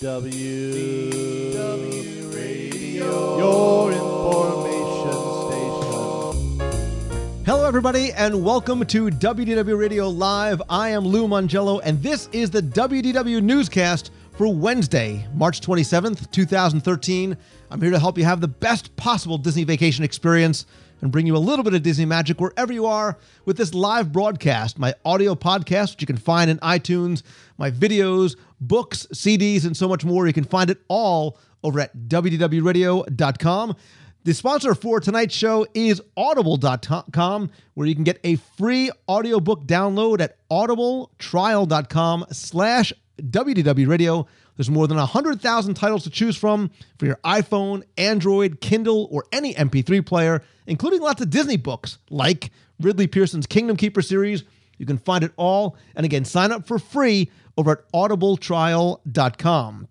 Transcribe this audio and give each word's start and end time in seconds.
W 0.00 1.52
W 1.52 2.28
Radio, 2.28 3.36
your 3.36 3.90
information 3.90 5.10
station. 5.48 7.44
Hello, 7.44 7.66
everybody, 7.66 8.12
and 8.12 8.44
welcome 8.44 8.86
to 8.86 9.08
WDW 9.08 9.76
Radio 9.76 10.08
Live. 10.08 10.62
I 10.68 10.90
am 10.90 11.04
Lou 11.04 11.26
Mongello, 11.26 11.80
and 11.82 12.00
this 12.00 12.28
is 12.30 12.48
the 12.48 12.62
WDW 12.62 13.42
newscast 13.42 14.12
for 14.36 14.54
Wednesday, 14.54 15.26
March 15.34 15.60
27th, 15.62 16.30
2013. 16.30 17.36
I'm 17.68 17.80
here 17.80 17.90
to 17.90 17.98
help 17.98 18.16
you 18.18 18.24
have 18.24 18.40
the 18.40 18.46
best 18.46 18.94
possible 18.94 19.36
Disney 19.36 19.64
vacation 19.64 20.04
experience 20.04 20.64
and 21.00 21.12
bring 21.12 21.26
you 21.26 21.36
a 21.36 21.38
little 21.38 21.62
bit 21.62 21.74
of 21.74 21.82
Disney 21.82 22.04
magic 22.04 22.40
wherever 22.40 22.72
you 22.72 22.86
are 22.86 23.18
with 23.44 23.56
this 23.56 23.74
live 23.74 24.12
broadcast, 24.12 24.78
my 24.78 24.94
audio 25.04 25.34
podcast, 25.34 25.92
which 25.92 26.02
you 26.02 26.06
can 26.06 26.16
find 26.16 26.50
in 26.50 26.58
iTunes, 26.58 27.22
my 27.56 27.70
videos, 27.70 28.36
books, 28.60 29.06
CDs, 29.12 29.64
and 29.64 29.76
so 29.76 29.88
much 29.88 30.04
more. 30.04 30.26
You 30.26 30.32
can 30.32 30.44
find 30.44 30.70
it 30.70 30.78
all 30.88 31.38
over 31.62 31.80
at 31.80 31.96
WDWRadio.com. 31.96 33.76
The 34.24 34.34
sponsor 34.34 34.74
for 34.74 35.00
tonight's 35.00 35.34
show 35.34 35.66
is 35.74 36.02
audible.com, 36.16 37.50
where 37.74 37.86
you 37.86 37.94
can 37.94 38.04
get 38.04 38.20
a 38.24 38.36
free 38.36 38.90
audiobook 39.08 39.64
download 39.64 40.20
at 40.20 40.36
audibletrial.com 40.50 42.26
slash 42.32 42.92
Radio. 43.34 44.26
There's 44.58 44.68
more 44.70 44.86
than 44.88 44.98
100,000 44.98 45.74
titles 45.74 46.02
to 46.02 46.10
choose 46.10 46.36
from 46.36 46.70
for 46.98 47.06
your 47.06 47.20
iPhone, 47.24 47.84
Android, 47.96 48.60
Kindle, 48.60 49.08
or 49.12 49.24
any 49.32 49.54
MP3 49.54 50.04
player, 50.04 50.42
including 50.66 51.00
lots 51.00 51.22
of 51.22 51.30
Disney 51.30 51.56
books 51.56 51.98
like 52.10 52.50
Ridley 52.80 53.06
Pearson's 53.06 53.46
Kingdom 53.46 53.76
Keeper 53.76 54.02
series. 54.02 54.42
You 54.76 54.84
can 54.84 54.98
find 54.98 55.22
it 55.22 55.30
all. 55.36 55.76
And 55.94 56.04
again, 56.04 56.24
sign 56.24 56.50
up 56.50 56.66
for 56.66 56.80
free 56.80 57.30
over 57.56 57.70
at 57.70 57.92
audibletrial.com. 57.92 59.88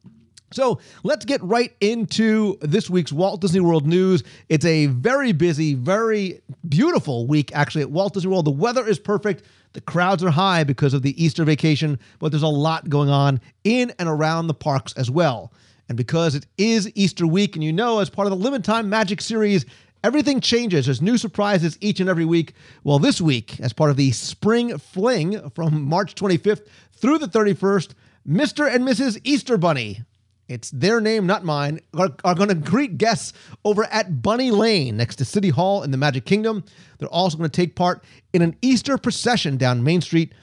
So 0.51 0.79
let's 1.03 1.25
get 1.25 1.43
right 1.43 1.73
into 1.81 2.57
this 2.61 2.89
week's 2.89 3.11
Walt 3.11 3.41
Disney 3.41 3.59
World 3.59 3.85
news. 3.85 4.23
It's 4.47 4.65
a 4.65 4.85
very 4.85 5.33
busy, 5.33 5.73
very 5.73 6.41
beautiful 6.69 7.27
week, 7.27 7.51
actually, 7.53 7.81
at 7.81 7.91
Walt 7.91 8.13
Disney 8.13 8.31
World. 8.31 8.45
The 8.45 8.51
weather 8.51 8.87
is 8.87 8.97
perfect. 8.97 9.43
The 9.73 9.81
crowds 9.81 10.23
are 10.23 10.29
high 10.29 10.63
because 10.63 10.93
of 10.93 11.01
the 11.01 11.21
Easter 11.21 11.43
vacation, 11.43 11.99
but 12.19 12.31
there's 12.31 12.43
a 12.43 12.47
lot 12.47 12.89
going 12.89 13.09
on 13.09 13.41
in 13.65 13.91
and 13.99 14.07
around 14.07 14.47
the 14.47 14.53
parks 14.53 14.93
as 14.93 15.11
well. 15.11 15.51
And 15.89 15.97
because 15.97 16.33
it 16.33 16.45
is 16.57 16.91
Easter 16.95 17.27
week, 17.27 17.55
and 17.55 17.63
you 17.63 17.73
know, 17.73 17.99
as 17.99 18.09
part 18.09 18.25
of 18.25 18.31
the 18.31 18.43
Limited 18.43 18.63
Time 18.63 18.89
Magic 18.89 19.21
series, 19.21 19.65
everything 20.03 20.39
changes. 20.39 20.85
There's 20.85 21.01
new 21.01 21.17
surprises 21.17 21.77
each 21.81 21.99
and 21.99 22.09
every 22.09 22.25
week. 22.25 22.53
Well, 22.85 22.99
this 22.99 23.19
week, 23.19 23.59
as 23.59 23.73
part 23.73 23.91
of 23.91 23.97
the 23.97 24.11
Spring 24.11 24.77
Fling 24.77 25.49
from 25.49 25.83
March 25.83 26.15
25th 26.15 26.65
through 26.93 27.17
the 27.17 27.27
31st, 27.27 27.93
Mr. 28.27 28.73
and 28.73 28.85
Mrs. 28.85 29.19
Easter 29.23 29.57
Bunny 29.57 30.03
it's 30.47 30.71
their 30.71 31.01
name, 31.01 31.25
not 31.25 31.43
mine, 31.43 31.81
are, 31.93 32.09
are 32.23 32.35
going 32.35 32.49
to 32.49 32.55
greet 32.55 32.97
guests 32.97 33.33
over 33.65 33.83
at 33.85 34.21
Bunny 34.21 34.51
Lane 34.51 34.97
next 34.97 35.17
to 35.17 35.25
City 35.25 35.49
Hall 35.49 35.83
in 35.83 35.91
the 35.91 35.97
Magic 35.97 36.25
Kingdom. 36.25 36.63
They're 36.97 37.09
also 37.09 37.37
going 37.37 37.49
to 37.49 37.55
take 37.55 37.75
part 37.75 38.03
in 38.33 38.41
an 38.41 38.55
Easter 38.61 38.97
procession 38.97 39.57
down 39.57 39.83
Main 39.83 40.01
Street, 40.01 40.33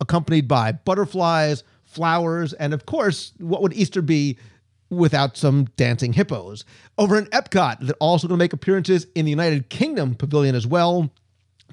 accompanied 0.00 0.48
by 0.48 0.72
butterflies, 0.72 1.62
flowers, 1.84 2.52
and 2.54 2.74
of 2.74 2.86
course, 2.86 3.32
what 3.38 3.62
would 3.62 3.72
Easter 3.72 4.02
be 4.02 4.36
without 4.90 5.36
some 5.36 5.66
dancing 5.76 6.12
hippos? 6.12 6.64
Over 6.98 7.16
in 7.16 7.26
Epcot, 7.26 7.78
they're 7.80 7.94
also 8.00 8.26
going 8.26 8.38
to 8.38 8.42
make 8.42 8.52
appearances 8.52 9.06
in 9.14 9.24
the 9.26 9.30
United 9.30 9.68
Kingdom 9.68 10.16
Pavilion 10.16 10.56
as 10.56 10.66
well. 10.66 11.10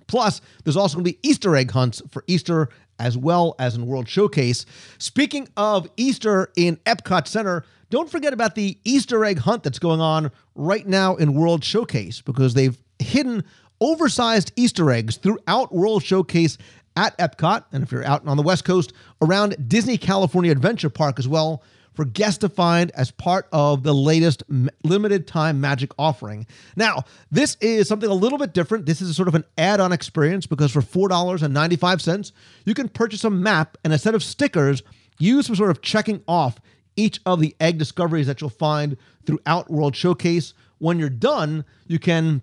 Plus, 0.08 0.42
there's 0.64 0.78
also 0.78 0.98
going 0.98 1.06
to 1.06 1.12
be 1.12 1.28
Easter 1.28 1.56
egg 1.56 1.72
hunts 1.72 2.02
for 2.12 2.24
Easter 2.28 2.70
as 3.00 3.18
well 3.18 3.56
as 3.60 3.76
in 3.76 3.88
World 3.88 4.10
Showcase. 4.10 4.66
Speaking 4.98 5.48
of 5.56 5.88
Easter 5.98 6.52
in 6.56 6.76
Epcot 6.86 7.28
Center, 7.28 7.64
don't 7.90 8.10
forget 8.10 8.34
about 8.34 8.56
the 8.56 8.78
Easter 8.84 9.24
egg 9.26 9.40
hunt 9.40 9.64
that's 9.64 9.80
going 9.80 10.02
on 10.02 10.32
right 10.56 10.88
now 10.88 11.16
in 11.16 11.34
World 11.34 11.64
Showcase 11.64 12.22
because 12.22 12.54
they've 12.54 12.78
hidden 13.00 13.44
oversized 13.82 14.52
Easter 14.56 14.92
eggs 14.92 15.18
throughout 15.18 15.74
World 15.74 16.04
Showcase 16.04 16.58
at 16.96 17.18
Epcot. 17.18 17.64
And 17.72 17.84
if 17.84 17.92
you're 17.92 18.06
out 18.06 18.28
on 18.28 18.38
the 18.38 18.44
West 18.44 18.66
Coast, 18.66 18.94
around 19.22 19.70
Disney 19.70 19.98
California 19.98 20.52
Adventure 20.52 20.90
Park 20.90 21.18
as 21.18 21.28
well 21.28 21.64
for 21.94 22.06
guests 22.06 22.38
to 22.40 22.50
find 22.50 22.92
as 22.92 23.12
part 23.12 23.48
of 23.52 23.84
the 23.84 23.94
latest 23.94 24.44
limited 24.84 25.28
time 25.28 25.60
magic 25.60 25.92
offering. 25.98 26.46
Now, 26.76 27.04
this 27.32 27.58
is 27.60 27.88
something 27.88 28.10
a 28.10 28.14
little 28.14 28.38
bit 28.38 28.54
different. 28.54 28.86
This 28.86 29.02
is 29.02 29.16
sort 29.16 29.28
of 29.28 29.36
an 29.36 29.44
add 29.58 29.80
on 29.80 29.92
experience 29.92 30.46
because 30.46 30.72
for 30.72 30.82
$4.95, 30.82 32.32
you 32.66 32.74
can 32.74 32.88
purchase 32.88 33.24
a 33.24 33.30
map 33.30 33.78
and 33.84 33.92
a 33.92 33.98
set 33.98 34.16
of 34.16 34.24
stickers 34.24 34.84
used 35.18 35.50
for 35.50 35.56
sort 35.56 35.72
of 35.72 35.82
checking 35.82 36.24
off 36.28 36.60
each 37.00 37.22
of 37.26 37.40
the 37.40 37.56
egg 37.62 37.78
discoveries 37.78 38.28
that 38.28 38.42
you'll 38.42 38.50
find 38.50 38.98
throughout 39.26 39.72
World 39.72 39.96
Showcase. 39.96 40.54
When 40.80 41.00
you're 41.00 41.10
done, 41.10 41.64
you 41.88 41.98
can 41.98 42.42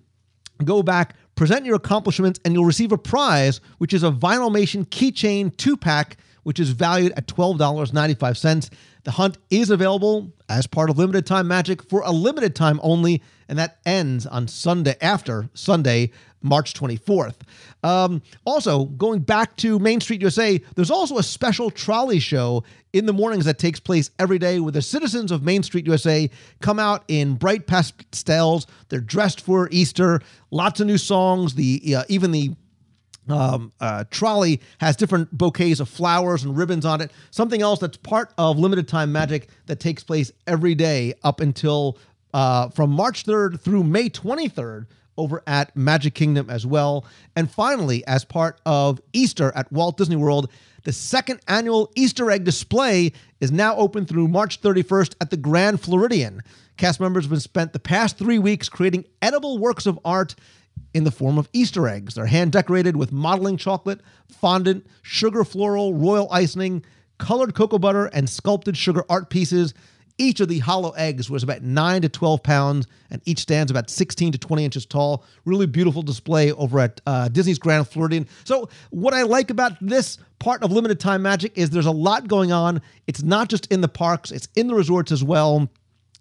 go 0.65 0.83
back, 0.83 1.15
present 1.34 1.67
your 1.67 1.77
accomplishments, 1.77 2.41
and 2.44 2.55
you'll 2.55 2.65
receive 2.65 2.91
a 2.91 2.99
prize, 2.99 3.61
which 3.77 3.93
is 3.93 4.03
a 4.03 4.11
Vinylmation 4.11 4.87
keychain 4.87 5.55
two 5.59 5.77
pack, 5.77 6.16
which 6.43 6.59
is 6.59 6.71
valued 6.71 7.12
at 7.16 7.27
$12.95. 7.27 8.71
The 9.05 9.11
hunt 9.11 9.37
is 9.50 9.71
available 9.71 10.33
as 10.49 10.66
part 10.66 10.89
of 10.89 10.99
limited 10.99 11.27
time 11.27 11.47
magic 11.47 11.83
for 11.83 12.00
a 12.03 12.11
limited 12.11 12.56
time 12.56 12.81
only, 12.83 13.22
and 13.49 13.59
that 13.59 13.78
ends 13.84 14.27
on 14.27 14.49
Sunday 14.49 14.97
after 15.03 15.50
Sunday, 15.53 16.11
March 16.47 16.75
24th. 16.75 17.37
Um, 17.83 18.23
also, 18.45 18.84
going 18.84 19.21
back 19.21 19.57
to 19.57 19.79
Main 19.79 20.01
Street 20.01 20.21
USA, 20.21 20.59
there's 20.75 20.91
also 20.91 21.19
a 21.19 21.23
special 21.23 21.71
trolley 21.71 22.19
show 22.19 22.65
in 22.93 23.07
the 23.07 23.12
mornings 23.12 23.45
that 23.45 23.59
takes 23.59 23.79
place 23.79 24.11
every 24.19 24.39
day 24.39 24.59
where 24.61 24.73
the 24.73 24.83
citizens 24.83 25.31
of 25.31 25.43
Main 25.43 25.62
Street 25.62 25.87
USA 25.87 26.31
come 26.61 26.79
out 26.79 27.05
in 27.09 27.34
bright 27.34 27.67
pastels. 27.67 28.67
They're 28.89 29.01
dressed 29.01 29.41
for 29.41 29.69
Easter, 29.71 30.21
lots 30.51 30.81
of 30.81 30.87
new 30.87 30.99
songs. 30.99 31.55
The 31.55 31.97
uh, 31.97 32.05
even 32.09 32.31
the 32.31 32.55
um, 33.28 33.73
uh, 33.81 34.05
trolley 34.11 34.61
has 34.78 34.97
different 34.97 35.37
bouquets 35.37 35.81
of 35.81 35.89
flowers 35.89 36.45
and 36.45 36.57
ribbons 36.57 36.84
on 36.84 37.01
it. 37.01 37.11
Something 37.31 37.63
else 37.63 37.81
that's 37.81 37.97
part 37.97 38.33
of 38.39 38.59
limited 38.59 38.89
time 38.89 39.13
magic 39.13 39.49
that 39.67 39.81
takes 39.81 40.03
place 40.03 40.31
every 40.47 40.75
day 40.75 41.15
up 41.23 41.41
until 41.41 41.99
uh, 42.34 42.69
from 42.71 42.91
March 42.91 43.25
3rd 43.25 43.61
through 43.61 43.84
May 43.84 44.09
23rd 44.09 44.87
over 45.16 45.43
at 45.47 45.77
Magic 45.77 46.15
Kingdom 46.15 46.50
as 46.50 46.66
well. 46.66 47.04
And 47.34 47.50
finally, 47.50 48.06
as 48.06 48.25
part 48.25 48.60
of 48.66 49.00
Easter 49.12 49.53
at 49.54 49.71
Walt 49.72 49.97
Disney 49.97 50.16
World, 50.16 50.50
the 50.84 50.93
second 50.93 51.41
annual 51.49 51.91
Easter 51.97 52.31
egg 52.31 52.44
display 52.44 53.12
is 53.41 53.50
now 53.50 53.77
open 53.77 54.06
through 54.06 54.28
March 54.28 54.60
31st 54.60 55.16
at 55.21 55.31
the 55.31 55.37
Grand 55.37 55.81
Floridian. 55.81 56.43
Cast 56.77 57.00
members 57.00 57.25
have 57.25 57.31
been 57.31 57.41
spent 57.41 57.72
the 57.72 57.78
past 57.78 58.19
three 58.19 58.38
weeks 58.38 58.69
creating 58.69 59.04
edible 59.21 59.59
works 59.59 59.87
of 59.87 59.99
art 60.04 60.34
in 60.94 61.04
the 61.04 61.10
form 61.10 61.38
of 61.38 61.48
Easter 61.53 61.88
eggs. 61.88 62.15
They're 62.15 62.27
hand 62.27 62.53
decorated 62.53 62.97
with 62.97 63.12
modeling 63.12 63.56
chocolate, 63.56 64.00
fondant, 64.28 64.87
sugar 65.03 65.44
floral, 65.44 65.94
royal 65.94 66.31
icing, 66.31 66.84
colored 67.19 67.54
cocoa 67.54 67.78
butter, 67.78 68.06
and 68.06 68.28
sculpted 68.28 68.77
sugar 68.77 69.04
art 69.09 69.31
pieces. 69.31 69.75
Each 70.19 70.41
of 70.41 70.49
the 70.49 70.60
hollow 70.60 70.93
eggs 70.93 71.28
was 71.28 71.43
about 71.43 71.62
9 71.62 72.03
to 72.03 72.09
12 72.09 72.43
pounds, 72.43 72.87
and 73.10 73.21
each 73.27 73.41
stands 73.41 73.71
about 73.71 73.91
16 73.91 74.32
to 74.32 74.38
20 74.38 74.65
inches 74.65 74.87
tall. 74.87 75.25
Really 75.44 75.66
beautiful 75.66 76.03
display 76.03 76.53
over 76.53 76.81
at 76.81 77.00
uh, 77.06 77.28
Disney's 77.28 77.59
Grand 77.59 77.87
Floridian. 77.87 78.27
So, 78.44 78.71
what 78.91 79.12
I 79.12 79.22
like 79.22 79.50
about 79.50 79.72
this 79.81 80.19
part 80.38 80.62
of 80.62 80.72
Limited 80.72 81.00
Time 81.00 81.21
Magic 81.21 81.53
is 81.56 81.69
there's 81.69 81.87
a 81.87 81.91
lot 81.91 82.28
going 82.28 82.50
on. 82.50 82.81
It's 83.06 83.22
not 83.22 83.49
just 83.49 83.71
in 83.71 83.82
the 83.82 83.88
parks, 83.88 84.31
it's 84.31 84.49
in 84.56 84.69
the 84.69 84.75
resorts 84.75 85.12
as 85.12 85.22
well. 85.22 85.69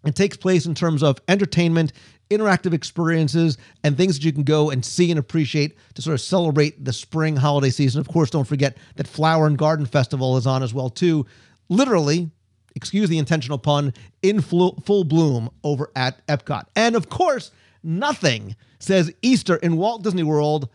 It 0.06 0.16
takes 0.16 0.38
place 0.38 0.66
in 0.66 0.76
terms 0.76 1.02
of 1.02 1.20
entertainment, 1.28 1.94
interactive 2.30 2.74
experiences, 2.74 3.58
and 3.84 3.96
things 3.96 4.16
that 4.16 4.26
you 4.26 4.34
can 4.34 4.44
go 4.44 4.70
and 4.70 4.84
see 4.84 5.10
and 5.10 5.20
appreciate 5.20 5.78
to 5.96 6.02
sort 6.02 6.14
of 6.16 6.22
celebrate 6.22 6.84
the 6.84 6.94
spring 6.94 7.36
holiday 7.36 7.70
season. 7.70 8.02
Of 8.02 8.08
course, 8.08 8.30
don't 8.30 8.48
forget 8.48 8.78
that 8.98 9.08
Flower 9.08 9.48
and 9.48 9.58
Garden 9.58 9.86
Festival 9.86 10.38
is 10.38 10.46
on 10.46 10.64
as 10.64 10.74
well 10.74 10.90
too. 10.90 11.26
Literally, 11.70 12.30
excuse 12.76 13.10
the 13.10 13.18
intentional 13.18 13.58
pun, 13.58 13.94
in 14.22 14.42
full, 14.42 14.74
bloom 15.04 15.50
over 15.64 15.90
at 15.96 16.26
Epcot. 16.28 16.66
And 16.76 16.96
of 16.96 17.10
course, 17.10 17.52
nothing 17.84 18.56
says 18.80 19.14
Easter 19.22 19.56
in 19.56 19.78
Walt 19.78 20.04
Disney 20.04 20.24
World 20.24 20.70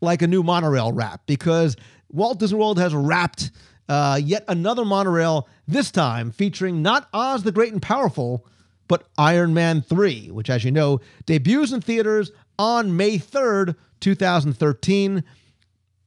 like 0.00 0.22
a 0.22 0.26
new 0.26 0.42
monorail 0.42 0.92
wrap 0.92 1.22
because 1.26 1.76
Walt 2.10 2.38
Disney 2.38 2.58
World 2.58 2.78
has 2.78 2.94
wrapped 2.94 3.50
uh, 3.88 4.18
yet 4.22 4.44
another 4.48 4.84
monorail, 4.84 5.48
this 5.66 5.90
time 5.90 6.30
featuring 6.30 6.82
not 6.82 7.08
Oz 7.12 7.42
the 7.42 7.52
Great 7.52 7.72
and 7.72 7.82
Powerful, 7.82 8.46
but 8.88 9.08
Iron 9.18 9.54
Man 9.54 9.82
3, 9.82 10.30
which, 10.30 10.50
as 10.50 10.64
you 10.64 10.70
know, 10.70 11.00
debuts 11.26 11.72
in 11.72 11.80
theaters 11.80 12.30
on 12.58 12.96
May 12.96 13.18
3rd, 13.18 13.76
2013. 14.00 15.24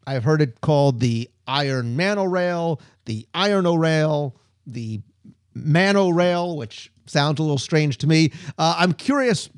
I've 0.06 0.24
heard 0.24 0.41
it 0.41 0.62
called 0.62 1.00
the 1.00 1.29
Iron 1.47 1.95
Man 1.95 2.19
Rail, 2.19 2.81
the 3.06 3.27
Iron 3.33 3.65
Rail, 3.65 4.35
the 4.65 5.01
Mano 5.65 6.09
Rail, 6.09 6.57
which 6.57 6.92
sounds 7.06 7.39
a 7.39 7.44
little 7.44 7.57
strange 7.57 7.98
to 8.00 8.07
me. 8.07 8.31
Uh, 8.57 8.75
I'm 8.77 8.94
curious 8.94 9.50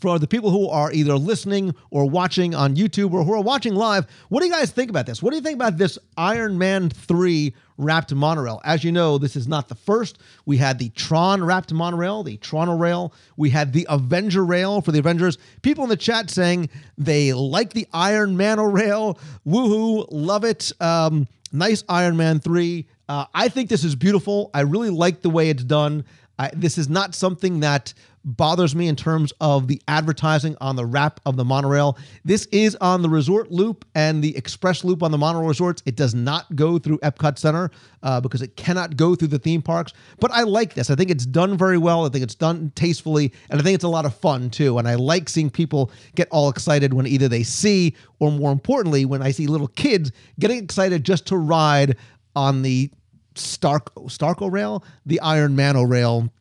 for 0.00 0.18
the 0.18 0.26
people 0.26 0.50
who 0.50 0.68
are 0.68 0.90
either 0.92 1.16
listening 1.16 1.74
or 1.90 2.08
watching 2.08 2.54
on 2.54 2.76
YouTube 2.76 3.12
or 3.12 3.24
who 3.24 3.34
are 3.34 3.42
watching 3.42 3.74
live, 3.74 4.06
what 4.30 4.40
do 4.40 4.46
you 4.46 4.52
guys 4.52 4.70
think 4.70 4.88
about 4.88 5.06
this? 5.06 5.22
What 5.22 5.30
do 5.30 5.36
you 5.36 5.42
think 5.42 5.56
about 5.56 5.76
this 5.76 5.98
Iron 6.16 6.56
Man 6.56 6.88
3 6.88 7.54
wrapped 7.76 8.14
monorail? 8.14 8.60
As 8.64 8.84
you 8.84 8.92
know, 8.92 9.18
this 9.18 9.36
is 9.36 9.46
not 9.46 9.68
the 9.68 9.74
first. 9.74 10.18
We 10.46 10.56
had 10.56 10.78
the 10.78 10.88
Tron 10.90 11.44
wrapped 11.44 11.72
monorail, 11.72 12.22
the 12.22 12.38
Toronto 12.38 12.76
rail. 12.76 13.12
We 13.36 13.50
had 13.50 13.72
the 13.72 13.86
Avenger 13.90 14.44
rail 14.44 14.80
for 14.80 14.92
the 14.92 14.98
Avengers. 14.98 15.36
People 15.60 15.84
in 15.84 15.90
the 15.90 15.96
chat 15.96 16.30
saying 16.30 16.70
they 16.96 17.34
like 17.34 17.74
the 17.74 17.86
Iron 17.92 18.36
Man 18.36 18.60
rail. 18.60 19.18
Woohoo, 19.46 20.06
love 20.10 20.44
it. 20.44 20.72
Um, 20.80 21.28
nice 21.52 21.84
Iron 21.88 22.16
Man 22.16 22.40
3. 22.40 22.86
Uh, 23.08 23.26
I 23.34 23.48
think 23.48 23.68
this 23.68 23.84
is 23.84 23.94
beautiful. 23.94 24.50
I 24.54 24.60
really 24.60 24.90
like 24.90 25.22
the 25.22 25.30
way 25.30 25.50
it's 25.50 25.64
done. 25.64 26.04
I, 26.38 26.50
this 26.54 26.78
is 26.78 26.88
not 26.88 27.14
something 27.14 27.60
that 27.60 27.94
bothers 28.24 28.74
me 28.74 28.88
in 28.88 28.96
terms 28.96 29.32
of 29.40 29.68
the 29.68 29.80
advertising 29.88 30.56
on 30.60 30.76
the 30.76 30.86
wrap 30.86 31.20
of 31.26 31.36
the 31.36 31.44
monorail. 31.44 31.98
This 32.24 32.46
is 32.46 32.76
on 32.80 33.02
the 33.02 33.08
resort 33.08 33.50
loop 33.50 33.84
and 33.94 34.22
the 34.22 34.36
express 34.36 34.84
loop 34.84 35.02
on 35.02 35.10
the 35.10 35.18
monorail 35.18 35.48
resorts. 35.48 35.82
It 35.86 35.96
does 35.96 36.14
not 36.14 36.54
go 36.54 36.78
through 36.78 36.98
Epcot 36.98 37.38
Center 37.38 37.70
uh, 38.02 38.20
because 38.20 38.42
it 38.42 38.56
cannot 38.56 38.96
go 38.96 39.14
through 39.14 39.28
the 39.28 39.38
theme 39.38 39.62
parks. 39.62 39.92
But 40.20 40.30
I 40.30 40.42
like 40.42 40.74
this. 40.74 40.90
I 40.90 40.94
think 40.94 41.10
it's 41.10 41.26
done 41.26 41.56
very 41.56 41.78
well. 41.78 42.06
I 42.06 42.08
think 42.08 42.22
it's 42.22 42.34
done 42.34 42.72
tastefully, 42.74 43.32
and 43.50 43.60
I 43.60 43.64
think 43.64 43.74
it's 43.74 43.84
a 43.84 43.88
lot 43.88 44.04
of 44.04 44.14
fun 44.14 44.50
too. 44.50 44.78
And 44.78 44.86
I 44.86 44.94
like 44.94 45.28
seeing 45.28 45.50
people 45.50 45.90
get 46.14 46.28
all 46.30 46.48
excited 46.48 46.94
when 46.94 47.06
either 47.06 47.28
they 47.28 47.42
see 47.42 47.96
or, 48.20 48.30
more 48.30 48.52
importantly, 48.52 49.04
when 49.04 49.22
I 49.22 49.30
see 49.30 49.46
little 49.46 49.68
kids 49.68 50.12
getting 50.38 50.62
excited 50.62 51.04
just 51.04 51.26
to 51.26 51.36
ride 51.36 51.96
on 52.36 52.62
the 52.62 52.90
Stark 53.34 53.94
Starco 53.94 54.50
rail, 54.50 54.84
the 55.06 55.18
Iron 55.20 55.56
Mano 55.56 55.82
rail 55.82 56.32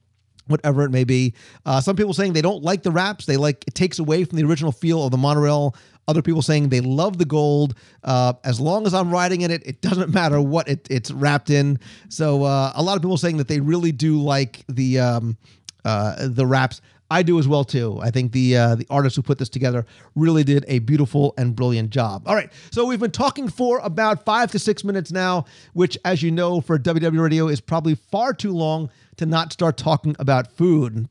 whatever 0.52 0.84
it 0.84 0.92
may 0.92 1.04
be. 1.04 1.34
Uh, 1.66 1.82
some 1.82 1.96
people 1.96 2.14
saying 2.14 2.34
they 2.34 2.42
don't 2.42 2.64
like 2.64 2.84
the 2.84 2.92
wraps; 2.92 3.26
they 3.26 3.38
like 3.38 3.64
it 3.68 3.76
takes 3.76 4.00
away 4.00 4.24
from 4.24 4.38
the 4.38 4.44
original 4.44 4.72
feel 4.72 5.04
of 5.04 5.12
the 5.12 5.18
monorail. 5.18 5.76
Other 6.08 6.22
people 6.22 6.42
saying 6.42 6.70
they 6.70 6.82
love 6.82 7.18
the 7.18 7.26
gold. 7.26 7.76
Uh, 8.04 8.34
as 8.44 8.60
long 8.60 8.86
as 8.86 8.94
I'm 8.94 9.12
riding 9.12 9.42
in 9.42 9.52
it, 9.52 9.62
it 9.66 9.82
doesn't 9.82 10.14
matter 10.14 10.42
what 10.42 10.68
it, 10.68 10.88
it's 10.90 11.12
wrapped 11.12 11.50
in. 11.50 11.80
So 12.10 12.44
uh, 12.44 12.74
a 12.76 12.84
lot 12.84 12.96
of 12.96 13.02
people 13.02 13.18
saying 13.18 13.38
that 13.38 13.48
they 13.48 13.60
really 13.60 13.92
do 13.92 14.22
like 14.22 14.64
the 14.68 15.00
um, 15.00 15.38
uh, 15.86 16.28
the 16.28 16.46
wraps. 16.46 16.82
I 17.10 17.24
do 17.24 17.38
as 17.40 17.48
well 17.48 17.66
too. 17.66 18.00
I 18.02 18.10
think 18.10 18.32
the 18.32 18.56
uh, 18.56 18.76
the 18.76 18.88
artists 18.90 19.18
who 19.18 19.22
put 19.22 19.38
this 19.38 19.50
together 19.50 19.86
really 20.16 20.46
did 20.46 20.64
a 20.70 20.80
beautiful 20.80 21.34
and 21.38 21.54
brilliant 21.54 21.90
job. 21.90 22.24
All 22.26 22.36
right, 22.36 22.50
so 22.72 22.86
we've 22.86 23.02
been 23.02 23.12
talking 23.12 23.50
for 23.50 23.80
about 23.80 24.24
five 24.24 24.50
to 24.52 24.60
six 24.60 24.86
minutes 24.86 25.12
now, 25.12 25.44
which, 25.74 25.98
as 26.06 26.24
you 26.24 26.32
know, 26.32 26.62
for 26.62 26.80
WDW 26.80 27.22
Radio 27.22 27.48
is 27.50 27.60
probably 27.60 27.96
far 27.96 28.34
too 28.34 28.54
long 28.54 28.90
to 29.18 29.26
not 29.26 29.52
start 29.52 29.76
talking 29.76 30.16
about 30.20 30.54
food. 30.54 31.10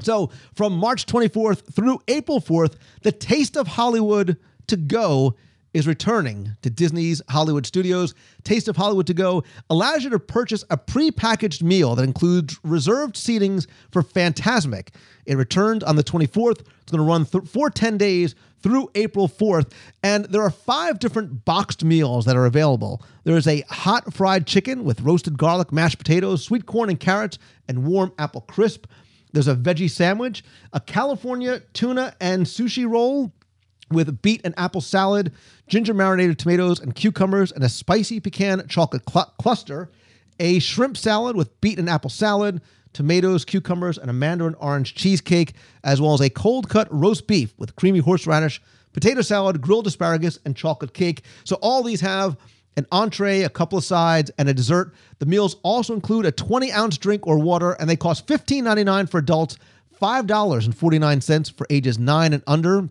So, 0.00 0.30
from 0.54 0.76
March 0.76 1.06
24th 1.06 1.72
through 1.72 2.00
April 2.08 2.40
4th, 2.40 2.74
the 3.02 3.12
Taste 3.12 3.56
of 3.56 3.66
Hollywood 3.66 4.36
to 4.66 4.76
go 4.76 5.36
is 5.76 5.86
returning 5.86 6.56
to 6.62 6.70
Disney's 6.70 7.20
Hollywood 7.28 7.66
Studios. 7.66 8.14
Taste 8.44 8.66
of 8.66 8.78
Hollywood 8.78 9.06
to 9.08 9.14
Go 9.14 9.44
allows 9.68 10.04
you 10.04 10.10
to 10.10 10.18
purchase 10.18 10.64
a 10.70 10.78
pre-packaged 10.78 11.62
meal 11.62 11.94
that 11.94 12.02
includes 12.02 12.58
reserved 12.64 13.14
seatings 13.14 13.66
for 13.90 14.02
Fantasmic. 14.02 14.88
It 15.26 15.36
returned 15.36 15.84
on 15.84 15.96
the 15.96 16.02
24th. 16.02 16.60
It's 16.60 16.90
going 16.90 16.98
to 16.98 17.02
run 17.02 17.26
th- 17.26 17.44
for 17.44 17.68
10 17.68 17.98
days 17.98 18.34
through 18.62 18.90
April 18.94 19.28
4th. 19.28 19.70
And 20.02 20.24
there 20.24 20.40
are 20.40 20.50
five 20.50 20.98
different 20.98 21.44
boxed 21.44 21.84
meals 21.84 22.24
that 22.24 22.36
are 22.36 22.46
available. 22.46 23.02
There 23.24 23.36
is 23.36 23.46
a 23.46 23.60
hot 23.68 24.14
fried 24.14 24.46
chicken 24.46 24.82
with 24.82 25.02
roasted 25.02 25.36
garlic, 25.36 25.72
mashed 25.72 25.98
potatoes, 25.98 26.42
sweet 26.42 26.64
corn 26.64 26.88
and 26.88 26.98
carrots, 26.98 27.38
and 27.68 27.84
warm 27.84 28.14
apple 28.18 28.40
crisp. 28.40 28.86
There's 29.34 29.48
a 29.48 29.54
veggie 29.54 29.90
sandwich, 29.90 30.42
a 30.72 30.80
California 30.80 31.60
tuna 31.74 32.14
and 32.18 32.46
sushi 32.46 32.88
roll 32.88 33.34
with 33.90 34.22
beet 34.22 34.40
and 34.44 34.54
apple 34.56 34.80
salad, 34.80 35.32
ginger 35.68 35.94
marinated 35.94 36.38
tomatoes 36.38 36.80
and 36.80 36.94
cucumbers, 36.94 37.52
and 37.52 37.62
a 37.64 37.68
spicy 37.68 38.20
pecan 38.20 38.66
chocolate 38.68 39.02
cl- 39.08 39.32
cluster, 39.38 39.90
a 40.40 40.58
shrimp 40.58 40.96
salad 40.96 41.36
with 41.36 41.60
beet 41.60 41.78
and 41.78 41.88
apple 41.88 42.10
salad, 42.10 42.60
tomatoes, 42.92 43.44
cucumbers, 43.44 43.98
and 43.98 44.10
a 44.10 44.12
mandarin 44.12 44.54
orange 44.54 44.94
cheesecake, 44.94 45.54
as 45.84 46.00
well 46.00 46.14
as 46.14 46.20
a 46.20 46.30
cold 46.30 46.68
cut 46.68 46.88
roast 46.90 47.26
beef 47.26 47.52
with 47.58 47.76
creamy 47.76 47.98
horseradish, 47.98 48.60
potato 48.92 49.20
salad, 49.20 49.60
grilled 49.60 49.86
asparagus, 49.86 50.38
and 50.44 50.56
chocolate 50.56 50.94
cake. 50.94 51.22
So 51.44 51.56
all 51.56 51.82
these 51.82 52.00
have 52.00 52.36
an 52.76 52.86
entree, 52.92 53.42
a 53.42 53.48
couple 53.48 53.78
of 53.78 53.84
sides, 53.84 54.30
and 54.38 54.48
a 54.48 54.54
dessert. 54.54 54.94
The 55.18 55.26
meals 55.26 55.56
also 55.62 55.94
include 55.94 56.26
a 56.26 56.32
20 56.32 56.72
ounce 56.72 56.98
drink 56.98 57.26
or 57.26 57.38
water, 57.38 57.72
and 57.72 57.88
they 57.88 57.96
cost 57.96 58.26
$15.99 58.26 59.10
for 59.10 59.18
adults, 59.18 59.58
$5.49 60.00 61.56
for 61.56 61.66
ages 61.70 61.98
9 61.98 62.32
and 62.32 62.42
under. 62.46 62.88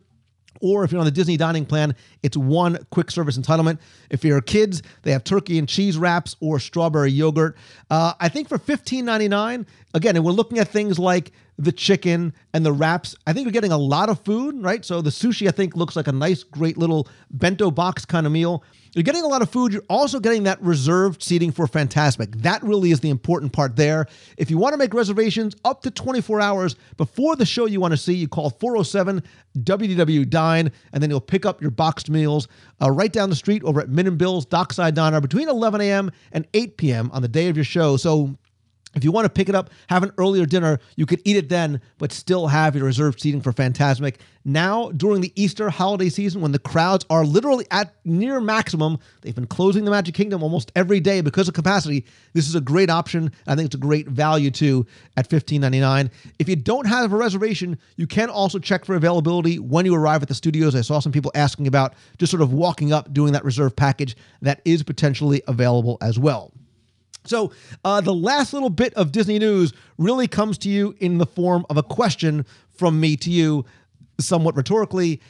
Or 0.62 0.84
if 0.84 0.92
you're 0.92 1.00
on 1.00 1.06
the 1.06 1.12
Disney 1.12 1.38
dining 1.38 1.66
plan, 1.66 1.96
it's 2.24 2.38
one 2.38 2.80
quick 2.90 3.12
service 3.12 3.38
entitlement. 3.38 3.80
If 4.10 4.24
you're 4.24 4.42
kids, 4.42 4.81
they 5.04 5.12
have 5.12 5.24
turkey 5.24 5.57
and 5.60 5.68
cheese 5.68 5.98
wraps 5.98 6.36
or 6.40 6.60
strawberry 6.60 7.12
yogurt. 7.12 7.56
Uh, 7.90 8.13
I 8.19 8.30
think 8.30 8.50
for 8.50 8.57
$15.99, 8.57 9.66
again, 9.94 10.16
and 10.16 10.25
we're 10.25 10.31
looking 10.31 10.60
at 10.60 10.68
things 10.68 11.00
like 11.00 11.31
the 11.57 11.72
chicken 11.72 12.34
and 12.54 12.66
the 12.66 12.74
wraps. 12.74 13.16
I 13.25 13.34
think 13.34 13.46
you're 13.46 13.52
getting 13.52 13.72
a 13.72 13.78
lot 13.78 14.10
of 14.10 14.19
food, 14.22 14.62
right? 14.62 14.84
So 14.84 15.02
the 15.02 15.10
sushi, 15.10 15.48
I 15.48 15.52
think, 15.52 15.75
looks 15.75 15.96
like 15.96 16.07
a 16.07 16.12
nice, 16.12 16.44
great 16.44 16.78
little 16.78 17.07
bento 17.31 17.72
box 17.72 18.06
kind 18.06 18.25
of 18.25 18.31
meal. 18.31 18.63
You're 18.94 19.04
getting 19.04 19.24
a 19.24 19.28
lot 19.28 19.42
of 19.42 19.50
food. 19.50 19.74
You're 19.74 19.84
also 19.90 20.22
getting 20.22 20.44
that 20.44 20.62
reserved 20.62 21.22
seating 21.22 21.52
for 21.52 21.68
Fantasmic. 21.68 22.42
That 22.44 22.63
really 22.63 22.92
is 22.92 23.02
the 23.02 23.10
important 23.10 23.52
part 23.52 23.75
there. 23.75 24.06
If 24.38 24.50
you 24.50 24.57
want 24.57 24.72
to 24.72 24.78
make 24.78 24.94
reservations 24.94 25.54
up 25.66 25.81
to 25.81 25.92
24 25.92 26.40
hours 26.40 26.78
before 26.96 27.36
the 27.36 27.46
show 27.46 27.66
you 27.66 27.81
want 27.81 27.92
to 27.92 27.98
see, 27.98 28.13
you 28.13 28.30
call 28.30 28.52
407 28.52 29.22
WDW 29.60 30.30
Dine, 30.30 30.72
and 30.94 31.04
then 31.04 31.10
you'll 31.10 31.19
pick 31.19 31.46
up 31.46 31.62
your 31.62 31.72
boxed 31.72 32.10
meals 32.10 32.48
uh, 32.81 32.90
right 32.90 33.12
down 33.12 33.30
the 33.30 33.36
street 33.36 33.63
over 33.66 33.81
at 33.81 33.90
Min 33.90 34.07
and 34.07 34.18
Bill's 34.18 34.46
Dockside 34.46 34.96
Diner 34.96 35.19
between 35.19 35.50
11 35.50 35.81
a.m. 35.81 36.10
and 36.31 36.48
8 36.54 36.78
p.m. 36.78 37.10
on 37.12 37.22
the 37.22 37.28
day 37.28 37.50
of 37.50 37.57
your 37.57 37.66
show. 37.66 37.98
So 37.98 38.38
if 38.95 39.03
you 39.03 39.12
want 39.12 39.25
to 39.25 39.30
pick 39.30 39.50
it 39.50 39.56
up, 39.56 39.69
have 39.88 40.03
an 40.03 40.12
earlier 40.18 40.45
dinner, 40.45 40.80
you 40.95 41.06
could 41.06 41.21
eat 41.25 41.36
it 41.36 41.50
then, 41.50 41.81
but 41.97 42.12
still 42.12 42.47
have 42.47 42.75
your 42.75 42.86
reserved 42.86 43.19
seating 43.19 43.42
for 43.42 43.51
Fantasmic. 43.51 44.15
Now, 44.45 44.92
during 44.92 45.21
the 45.21 45.33
Easter 45.36 45.69
holiday 45.69 46.07
season, 46.07 46.39
when 46.39 46.51
the 46.51 46.59
crowds 46.59 47.06
are 47.09 47.25
literally 47.25 47.65
at 47.71 47.95
near 48.06 48.39
maximum, 48.39 49.00
they've 49.21 49.36
been 49.36 49.47
closing 49.47 49.86
the 49.86 49.92
Magic 49.92 50.13
Kingdom 50.13 50.44
almost 50.44 50.71
every 50.75 51.00
day 51.00 51.21
because 51.21 51.47
of 51.47 51.56
capacity. 51.56 52.06
This 52.33 52.47
is 52.47 52.56
a 52.56 52.62
great 52.62 52.89
option. 52.89 53.31
I 53.47 53.56
think 53.56 53.65
it's 53.65 53.75
a 53.75 53.80
great 53.80 54.07
value 54.07 54.51
too 54.51 54.86
at 55.18 55.30
$15.99. 55.30 56.12
If 56.39 56.47
you 56.47 56.56
don't 56.56 56.86
have 56.86 57.12
a 57.12 57.18
reservation, 57.18 57.77
you 57.97 58.07
can 58.07 58.30
also 58.30 58.59
check 58.59 58.86
for 58.86 58.95
availability 58.95 59.59
when 59.59 59.86
you 59.86 59.95
arrive 59.95 60.21
at 60.21 60.27
the 60.27 60.36
studios. 60.36 60.75
I 60.75 60.81
saw 60.81 61.00
some 61.00 61.12
people 61.12 61.31
asking 61.33 61.68
about 61.68 61.95
just 62.18 62.30
sort 62.30 62.42
of 62.42 62.53
walking 62.53 62.94
up, 62.94 63.13
doing 63.13 63.33
that 63.33 63.44
reserve 63.44 63.75
package. 63.75 64.15
That 64.42 64.62
is 64.63 64.83
potentially 64.83 65.42
available 65.47 65.97
as 66.01 66.19
well. 66.19 66.53
So, 67.27 67.51
uh, 67.83 68.01
the 68.01 68.13
last 68.13 68.54
little 68.54 68.69
bit 68.69 68.94
of 68.95 69.12
Disney 69.12 69.39
news 69.39 69.74
really 69.98 70.27
comes 70.27 70.57
to 70.60 70.69
you 70.69 70.95
in 71.00 71.18
the 71.18 71.25
form 71.25 71.66
of 71.69 71.77
a 71.77 71.83
question 71.83 72.45
from 72.69 73.00
me 73.00 73.16
to 73.18 73.31
you, 73.31 73.66
somewhat 74.19 74.56
rhetorically. 74.56 75.21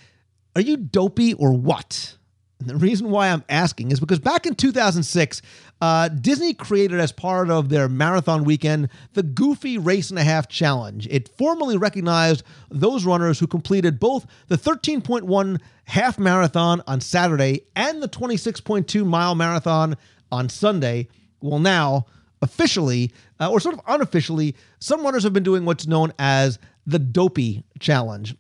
Are 0.56 0.62
you 0.62 0.78
dopey 0.78 1.34
or 1.34 1.54
what? 1.54 2.16
And 2.60 2.70
the 2.70 2.76
reason 2.78 3.12
why 3.12 3.30
I'm 3.30 3.44
asking 3.50 3.92
is 3.92 4.00
because 4.00 4.20
back 4.20 4.46
in 4.46 4.56
2006, 4.56 5.42
uh, 5.82 6.08
Disney 6.08 6.54
created 6.54 7.00
as 7.00 7.12
part 7.12 7.50
of 7.50 7.68
their 7.70 7.90
marathon 7.90 8.46
weekend 8.46 8.90
the 9.14 9.24
Goofy 9.24 9.78
Race 9.78 10.10
and 10.10 10.18
a 10.18 10.24
Half 10.24 10.48
Challenge. 10.48 11.06
It 11.12 11.30
formally 11.38 11.78
recognized 11.78 12.44
those 12.72 13.06
runners 13.06 13.40
who 13.40 13.48
completed 13.48 14.00
both 14.00 14.26
the 14.48 14.58
13.1 14.58 15.60
half 15.84 16.18
marathon 16.18 16.82
on 16.88 17.02
Saturday 17.02 17.62
and 17.76 18.02
the 18.02 18.08
26.2 18.08 19.06
mile 19.06 19.36
marathon 19.36 19.98
on 20.32 20.48
Sunday 20.48 21.10
well, 21.42 21.60
now, 21.60 22.06
officially, 22.42 23.12
uh, 23.40 23.50
or 23.50 23.60
sort 23.60 23.76
of 23.76 23.82
unofficially, 23.88 24.56
some 24.80 25.04
runners 25.04 25.24
have 25.24 25.34
been 25.34 25.44
doing 25.44 25.66
what's 25.66 25.88
known 25.88 26.14
as 26.20 26.60
the 26.86 27.00
Dopey 27.00 27.64
Challenge. 27.80 28.36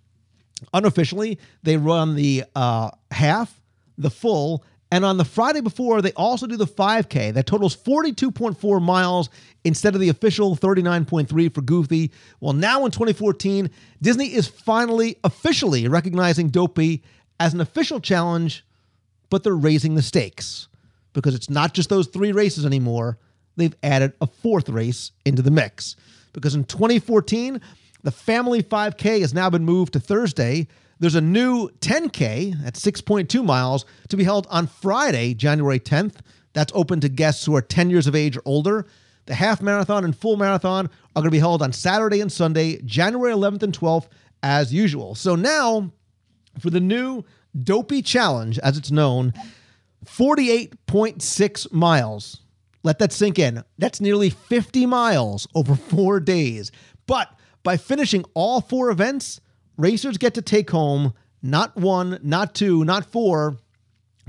Unofficially, 0.73 1.39
they 1.63 1.77
run 1.77 2.15
the 2.15 2.43
uh, 2.55 2.91
half, 3.11 3.61
the 3.97 4.09
full, 4.09 4.63
and 4.91 5.03
on 5.03 5.17
the 5.17 5.25
Friday 5.25 5.61
before, 5.61 6.01
they 6.01 6.13
also 6.13 6.47
do 6.47 6.57
the 6.57 6.67
5K 6.67 7.33
that 7.33 7.47
totals 7.47 7.75
42.4 7.75 8.81
miles 8.81 9.29
instead 9.63 9.95
of 9.95 9.99
the 9.99 10.09
official 10.09 10.55
39.3 10.55 11.53
for 11.53 11.61
Goofy. 11.61 12.11
Well, 12.39 12.53
now 12.53 12.85
in 12.85 12.91
2014, 12.91 13.69
Disney 14.01 14.33
is 14.33 14.47
finally 14.47 15.17
officially 15.23 15.87
recognizing 15.87 16.49
Dopey 16.49 17.03
as 17.39 17.53
an 17.53 17.61
official 17.61 17.99
challenge, 17.99 18.63
but 19.29 19.43
they're 19.43 19.55
raising 19.55 19.95
the 19.95 20.01
stakes 20.01 20.67
because 21.15 21.33
it's 21.33 21.49
not 21.49 21.73
just 21.73 21.89
those 21.89 22.07
three 22.07 22.31
races 22.31 22.65
anymore. 22.65 23.17
They've 23.55 23.75
added 23.81 24.13
a 24.21 24.27
fourth 24.27 24.69
race 24.69 25.11
into 25.25 25.41
the 25.41 25.49
mix. 25.49 25.95
Because 26.33 26.53
in 26.53 26.65
2014, 26.65 27.61
the 28.03 28.11
Family 28.11 28.61
5K 28.61 29.21
has 29.21 29.33
now 29.33 29.49
been 29.49 29.63
moved 29.63 29.93
to 29.93 29.99
Thursday. 29.99 30.67
There's 30.99 31.15
a 31.15 31.21
new 31.21 31.69
10K 31.79 32.67
at 32.67 32.75
6.2 32.75 33.43
miles 33.43 33.85
to 34.09 34.17
be 34.17 34.25
held 34.25 34.45
on 34.51 34.67
Friday, 34.67 35.33
January 35.33 35.79
10th. 35.79 36.17
That's 36.53 36.73
open 36.75 36.99
to 36.99 37.09
guests 37.09 37.45
who 37.45 37.55
are 37.55 37.61
10 37.61 37.89
years 37.89 38.07
of 38.07 38.15
age 38.15 38.37
or 38.37 38.41
older. 38.45 38.85
The 39.25 39.35
half 39.35 39.61
marathon 39.61 40.03
and 40.03 40.15
full 40.15 40.35
marathon 40.35 40.87
are 41.15 41.21
going 41.21 41.25
to 41.25 41.31
be 41.31 41.39
held 41.39 41.61
on 41.61 41.71
Saturday 41.71 42.19
and 42.19 42.31
Sunday, 42.31 42.81
January 42.83 43.33
11th 43.33 43.63
and 43.63 43.77
12th 43.77 44.07
as 44.43 44.73
usual. 44.73 45.15
So 45.15 45.35
now 45.35 45.91
for 46.59 46.69
the 46.69 46.81
new 46.81 47.23
Dopey 47.63 48.01
Challenge, 48.01 48.59
as 48.59 48.77
it's 48.77 48.91
known, 48.91 49.33
48.6 50.05 51.71
miles. 51.71 52.41
Let 52.83 52.99
that 52.99 53.11
sink 53.11 53.39
in. 53.39 53.63
That's 53.77 53.99
nearly 53.99 54.29
50 54.29 54.85
miles 54.85 55.47
over 55.55 55.75
four 55.75 56.19
days. 56.19 56.71
But 57.07 57.29
by 57.63 57.77
finishing 57.77 58.23
all 58.33 58.61
four 58.61 58.91
events, 58.91 59.41
racers 59.77 60.17
get 60.17 60.35
to 60.35 60.41
take 60.41 60.69
home 60.69 61.13
not 61.41 61.75
one, 61.75 62.19
not 62.23 62.55
two, 62.55 62.83
not 62.83 63.05
four, 63.05 63.57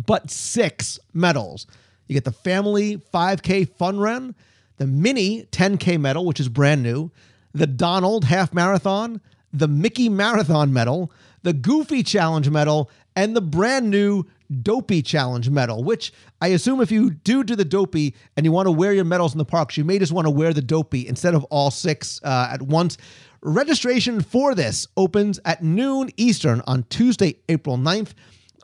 but 0.06 0.30
six 0.30 0.98
medals. 1.12 1.66
You 2.08 2.14
get 2.14 2.24
the 2.24 2.32
family 2.32 2.98
5K 3.12 3.74
fun 3.76 3.98
run, 3.98 4.34
the 4.76 4.86
mini 4.86 5.44
10K 5.44 5.98
medal, 5.98 6.24
which 6.24 6.40
is 6.40 6.48
brand 6.48 6.82
new, 6.82 7.10
the 7.52 7.66
Donald 7.66 8.24
half 8.24 8.52
marathon, 8.52 9.20
the 9.52 9.68
Mickey 9.68 10.08
marathon 10.08 10.72
medal, 10.72 11.10
the 11.42 11.54
Goofy 11.54 12.02
challenge 12.02 12.50
medal, 12.50 12.90
and 13.14 13.34
the 13.34 13.40
brand 13.40 13.90
new 13.90 14.26
Dopey 14.62 15.02
challenge 15.02 15.50
medal, 15.50 15.82
which 15.84 16.12
I 16.40 16.48
assume 16.48 16.80
if 16.80 16.90
you 16.90 17.10
do 17.10 17.44
do 17.44 17.56
the 17.56 17.64
Dopey 17.64 18.14
and 18.36 18.44
you 18.46 18.52
want 18.52 18.66
to 18.66 18.72
wear 18.72 18.92
your 18.92 19.04
medals 19.04 19.32
in 19.32 19.38
the 19.38 19.44
parks, 19.44 19.76
you 19.76 19.84
may 19.84 19.98
just 19.98 20.12
want 20.12 20.26
to 20.26 20.30
wear 20.30 20.52
the 20.52 20.62
Dopey 20.62 21.06
instead 21.06 21.34
of 21.34 21.44
all 21.44 21.70
six 21.70 22.20
uh, 22.22 22.48
at 22.52 22.62
once. 22.62 22.98
Registration 23.42 24.20
for 24.20 24.54
this 24.54 24.88
opens 24.96 25.38
at 25.44 25.62
noon 25.62 26.10
Eastern 26.16 26.62
on 26.66 26.84
Tuesday, 26.84 27.36
April 27.48 27.76
9th. 27.76 28.12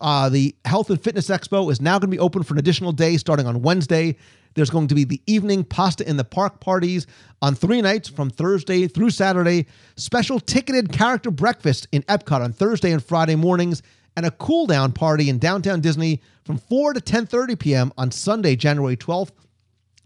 Uh, 0.01 0.29
the 0.29 0.55
Health 0.65 0.91
and 0.91 1.01
Fitness 1.01 1.29
Expo 1.29 1.71
is 1.71 1.81
now 1.81 1.93
going 1.99 2.11
to 2.11 2.17
be 2.17 2.19
open 2.19 2.43
for 2.43 2.55
an 2.55 2.59
additional 2.59 2.91
day 2.91 3.17
starting 3.17 3.47
on 3.47 3.63
Wednesday. 3.63 4.17
There's 4.55 4.71
going 4.71 4.89
to 4.89 4.95
be 4.95 5.05
the 5.05 5.23
evening 5.27 5.65
pasta 5.65 6.09
in 6.09 6.17
the 6.17 6.25
park 6.25 6.61
parties 6.61 7.07
on 7.41 7.55
three 7.55 7.81
nights 7.81 8.09
from 8.09 8.29
Thursday 8.29 8.87
through 8.87 9.11
Saturday, 9.11 9.67
special 9.97 10.41
ticketed 10.41 10.93
character 10.93 11.31
breakfast 11.31 11.87
in 11.93 12.03
Epcot 12.03 12.41
on 12.41 12.53
Thursday 12.53 12.93
and 12.93 13.03
Friday 13.03 13.37
mornings, 13.37 13.83
and 14.17 14.27
a 14.27 14.31
cool 14.31 14.67
down 14.67 14.93
party 14.93 15.29
in 15.29 15.39
downtown 15.39 15.81
Disney 15.81 16.21
from 16.45 16.59
4 16.59 16.95
to 16.95 17.01
10:30 17.01 17.59
p.m. 17.59 17.93
on 17.97 18.11
Sunday, 18.11 18.57
January 18.57 18.97
12th. 18.97 19.31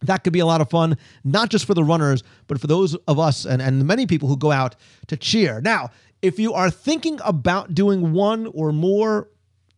That 0.02 0.24
could 0.24 0.32
be 0.32 0.40
a 0.40 0.46
lot 0.46 0.60
of 0.60 0.68
fun, 0.68 0.98
not 1.24 1.48
just 1.48 1.64
for 1.64 1.74
the 1.74 1.82
runners, 1.82 2.22
but 2.46 2.60
for 2.60 2.66
those 2.66 2.94
of 3.08 3.18
us 3.18 3.46
and, 3.46 3.62
and 3.62 3.86
many 3.86 4.06
people 4.06 4.28
who 4.28 4.36
go 4.36 4.52
out 4.52 4.76
to 5.06 5.16
cheer. 5.16 5.60
Now, 5.60 5.90
if 6.22 6.38
you 6.38 6.52
are 6.52 6.70
thinking 6.70 7.18
about 7.24 7.74
doing 7.74 8.12
one 8.12 8.46
or 8.48 8.72
more, 8.72 9.30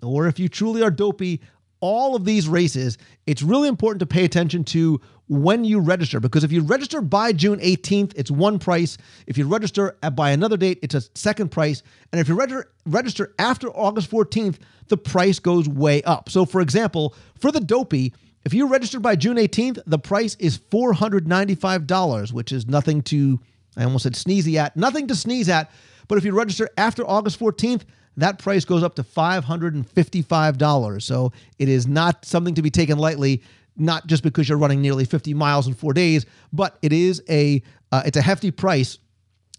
or 0.03 0.27
if 0.27 0.39
you 0.39 0.49
truly 0.49 0.83
are 0.83 0.91
dopey, 0.91 1.41
all 1.81 2.15
of 2.15 2.25
these 2.25 2.49
races, 2.49 2.99
it's 3.27 3.43
really 3.43 3.69
important 3.69 4.01
to 4.01 4.07
pay 4.07 4.25
attention 4.25 4.65
to 4.65 5.01
when 5.29 5.63
you 5.65 5.79
register 5.79 6.21
because 6.21 6.43
if 6.43 6.51
you 6.51 6.63
register 6.63 7.01
by 7.01 7.33
June 7.33 7.61
18th, 7.61 8.13
it's 8.17 8.31
one 8.31 8.59
price. 8.59 8.97
If 9.27 9.37
you 9.37 9.47
register 9.47 9.97
by 10.15 10.31
another 10.31 10.57
date, 10.57 10.79
it's 10.83 10.95
a 10.95 11.03
second 11.15 11.51
price. 11.51 11.83
And 12.13 12.21
if 12.21 12.29
you 12.29 12.35
register, 12.35 12.71
register 12.87 13.35
after 13.39 13.69
August 13.69 14.11
14th, 14.11 14.57
the 14.89 14.97
price 14.97 15.39
goes 15.39 15.69
way 15.69 16.03
up. 16.03 16.31
So, 16.31 16.47
for 16.47 16.61
example, 16.61 17.15
for 17.39 17.53
the 17.53 17.61
dopey, 17.61 18.15
if 18.45 18.55
you 18.55 18.67
register 18.67 18.99
by 18.99 19.17
June 19.17 19.37
18th, 19.37 19.81
the 19.87 19.99
price 19.99 20.35
is 20.37 20.59
$495, 20.59 22.33
which 22.33 22.51
is 22.51 22.67
nothing 22.67 23.03
to, 23.03 23.39
I 23.77 23.85
almost 23.85 24.05
said 24.05 24.15
sneezy 24.15 24.55
at, 24.55 24.77
nothing 24.77 25.07
to 25.09 25.15
sneeze 25.15 25.49
at. 25.51 25.71
But 26.09 26.19
if 26.19 26.25
you 26.25 26.33
register 26.33 26.69
after 26.77 27.07
August 27.07 27.39
14th, 27.39 27.83
that 28.17 28.39
price 28.39 28.65
goes 28.65 28.83
up 28.83 28.97
to 28.97 29.05
$555. 29.05 31.03
So 31.03 31.33
it 31.59 31.69
is 31.69 31.87
not 31.87 32.25
something 32.25 32.55
to 32.55 32.63
be 32.63 32.71
taken 32.71 32.99
lightly, 32.99 33.43
not 33.77 34.07
just 34.07 34.25
because 34.25 34.49
you're 34.49 34.59
running 34.59 34.83
nearly 34.83 35.05
50 35.05 35.35
miles 35.35 35.69
in 35.69 35.75
four 35.75 35.93
days, 35.93 36.27
but 36.53 36.79
it 36.83 36.93
is 36.93 37.23
a 37.29 37.63
uh, 37.91 38.03
it's 38.05 38.17
a 38.17 38.23
hefty 38.23 38.51
price 38.51 38.99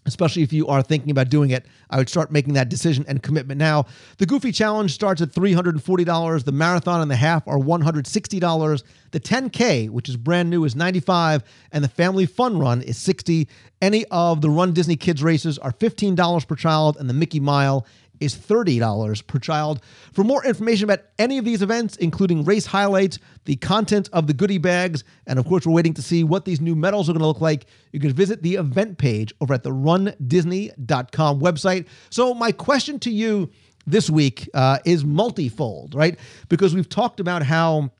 especially 0.06 0.42
if 0.42 0.52
you 0.52 0.66
are 0.66 0.82
thinking 0.82 1.10
about 1.10 1.28
doing 1.28 1.50
it, 1.50 1.66
I 1.90 1.98
would 1.98 2.08
start 2.08 2.30
making 2.30 2.54
that 2.54 2.68
decision 2.68 3.04
and 3.08 3.22
commitment 3.22 3.58
now. 3.58 3.86
The 4.18 4.26
Goofy 4.26 4.52
Challenge 4.52 4.92
starts 4.92 5.20
at 5.20 5.30
$340. 5.30 6.44
The 6.44 6.52
marathon 6.52 7.00
and 7.00 7.10
the 7.10 7.16
half 7.16 7.46
are 7.46 7.58
$160. 7.58 8.82
The 9.10 9.20
10K, 9.20 9.90
which 9.90 10.08
is 10.08 10.16
brand 10.16 10.50
new, 10.50 10.64
is 10.64 10.74
95 10.74 11.42
and 11.72 11.84
the 11.84 11.88
Family 11.88 12.26
Fun 12.26 12.58
Run 12.58 12.82
is 12.82 12.96
60 12.98 13.48
Any 13.82 14.04
of 14.06 14.40
the 14.40 14.50
Run 14.50 14.72
Disney 14.72 14.96
Kids 14.96 15.22
races 15.22 15.58
are 15.58 15.72
$15 15.72 16.46
per 16.46 16.56
child, 16.56 16.96
and 16.98 17.08
the 17.08 17.14
Mickey 17.14 17.40
Mile 17.40 17.86
is 18.20 18.34
$30 18.34 19.26
per 19.26 19.38
child. 19.38 19.80
For 20.12 20.22
more 20.22 20.44
information 20.44 20.84
about 20.84 21.00
any 21.18 21.38
of 21.38 21.44
these 21.44 21.62
events, 21.62 21.96
including 21.96 22.44
race 22.44 22.66
highlights, 22.66 23.18
the 23.46 23.56
content 23.56 24.08
of 24.12 24.26
the 24.26 24.34
goodie 24.34 24.58
bags, 24.58 25.02
and 25.26 25.38
of 25.38 25.46
course, 25.46 25.66
we're 25.66 25.72
waiting 25.72 25.94
to 25.94 26.02
see 26.02 26.22
what 26.22 26.44
these 26.44 26.60
new 26.60 26.76
medals 26.76 27.08
are 27.08 27.12
going 27.12 27.20
to 27.20 27.26
look 27.26 27.40
like, 27.40 27.66
you 27.92 28.00
can 28.00 28.12
visit 28.12 28.42
the 28.42 28.54
event 28.54 28.98
page 28.98 29.32
over 29.40 29.54
at 29.54 29.62
the 29.62 29.70
rundisney.com 29.70 31.40
website. 31.40 31.86
So, 32.10 32.34
my 32.34 32.52
question 32.52 32.98
to 33.00 33.10
you 33.10 33.50
this 33.86 34.10
week 34.10 34.48
uh, 34.54 34.78
is 34.84 35.04
multifold, 35.04 35.94
right? 35.94 36.18
Because 36.48 36.74
we've 36.74 36.88
talked 36.88 37.20
about 37.20 37.42
how, 37.42 37.90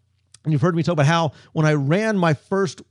and 0.44 0.52
you've 0.52 0.62
heard 0.62 0.76
me 0.76 0.82
talk 0.82 0.92
about 0.92 1.06
how 1.06 1.32
when 1.52 1.66
I 1.66 1.74
ran 1.74 2.16
my 2.18 2.34
first 2.34 2.82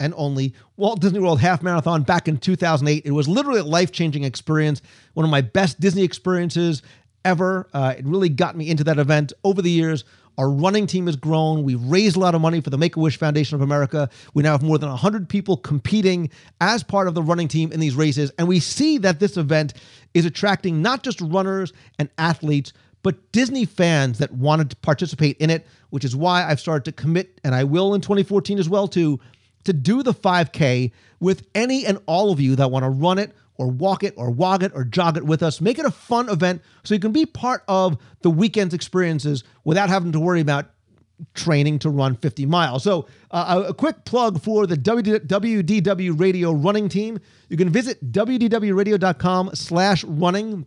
and 0.00 0.12
only 0.16 0.54
Walt 0.76 1.00
Disney 1.00 1.18
World 1.18 1.40
Half 1.40 1.62
Marathon 1.62 2.02
back 2.02 2.28
in 2.28 2.36
2008. 2.38 3.04
It 3.04 3.10
was 3.10 3.28
literally 3.28 3.60
a 3.60 3.64
life 3.64 3.92
changing 3.92 4.24
experience, 4.24 4.82
one 5.14 5.24
of 5.24 5.30
my 5.30 5.40
best 5.40 5.80
Disney 5.80 6.02
experiences 6.02 6.82
ever. 7.24 7.68
Uh, 7.72 7.94
it 7.98 8.04
really 8.04 8.28
got 8.28 8.56
me 8.56 8.70
into 8.70 8.84
that 8.84 8.98
event 8.98 9.32
over 9.44 9.62
the 9.62 9.70
years. 9.70 10.04
Our 10.38 10.50
running 10.50 10.86
team 10.86 11.06
has 11.06 11.16
grown. 11.16 11.62
We've 11.62 11.82
raised 11.82 12.16
a 12.16 12.20
lot 12.20 12.34
of 12.34 12.42
money 12.42 12.60
for 12.60 12.68
the 12.68 12.76
Make 12.76 12.96
a 12.96 13.00
Wish 13.00 13.18
Foundation 13.18 13.54
of 13.54 13.62
America. 13.62 14.10
We 14.34 14.42
now 14.42 14.52
have 14.52 14.62
more 14.62 14.78
than 14.78 14.90
100 14.90 15.28
people 15.28 15.56
competing 15.56 16.30
as 16.60 16.82
part 16.82 17.08
of 17.08 17.14
the 17.14 17.22
running 17.22 17.48
team 17.48 17.72
in 17.72 17.80
these 17.80 17.94
races. 17.94 18.30
And 18.38 18.46
we 18.46 18.60
see 18.60 18.98
that 18.98 19.18
this 19.18 19.38
event 19.38 19.74
is 20.12 20.26
attracting 20.26 20.82
not 20.82 21.02
just 21.02 21.20
runners 21.22 21.72
and 21.98 22.10
athletes, 22.18 22.74
but 23.02 23.32
Disney 23.32 23.64
fans 23.64 24.18
that 24.18 24.32
wanted 24.32 24.68
to 24.70 24.76
participate 24.76 25.36
in 25.38 25.48
it, 25.48 25.66
which 25.90 26.04
is 26.04 26.14
why 26.14 26.44
I've 26.44 26.60
started 26.60 26.84
to 26.86 26.92
commit, 26.92 27.40
and 27.44 27.54
I 27.54 27.64
will 27.64 27.94
in 27.94 28.00
2014 28.00 28.58
as 28.58 28.68
well, 28.68 28.88
to 28.88 29.18
to 29.66 29.72
do 29.72 30.02
the 30.02 30.14
5K 30.14 30.92
with 31.20 31.46
any 31.54 31.86
and 31.86 31.98
all 32.06 32.32
of 32.32 32.40
you 32.40 32.56
that 32.56 32.70
want 32.70 32.84
to 32.84 32.90
run 32.90 33.18
it 33.18 33.32
or 33.58 33.68
walk 33.68 34.02
it 34.02 34.14
or 34.16 34.30
wog 34.30 34.62
it 34.62 34.72
or 34.74 34.84
jog 34.84 35.16
it 35.16 35.24
with 35.24 35.42
us. 35.42 35.60
Make 35.60 35.78
it 35.78 35.86
a 35.86 35.90
fun 35.90 36.28
event 36.28 36.62
so 36.84 36.94
you 36.94 37.00
can 37.00 37.12
be 37.12 37.26
part 37.26 37.62
of 37.68 37.96
the 38.22 38.30
weekend's 38.30 38.74
experiences 38.74 39.44
without 39.64 39.88
having 39.88 40.12
to 40.12 40.20
worry 40.20 40.40
about 40.40 40.70
training 41.34 41.78
to 41.80 41.90
run 41.90 42.16
50 42.16 42.46
miles. 42.46 42.82
So, 42.82 43.06
uh, 43.30 43.64
a 43.68 43.74
quick 43.74 44.04
plug 44.04 44.42
for 44.42 44.66
the 44.66 44.76
WDW 44.76 46.20
Radio 46.20 46.52
running 46.52 46.88
team. 46.88 47.18
You 47.48 47.56
can 47.56 47.70
visit 47.70 48.12
wdwradio.com 48.12 49.50
slash 49.54 50.04
running 50.04 50.66